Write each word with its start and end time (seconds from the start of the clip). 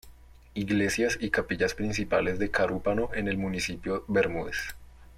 Iglesias 0.55 1.19
y 1.21 1.29
Capillas 1.29 1.75
principales 1.75 2.39
de 2.39 2.49
Carúpano 2.49 3.11
en 3.13 3.27
el 3.27 3.37
Municipio 3.37 4.03
Bermúdez 4.07 4.73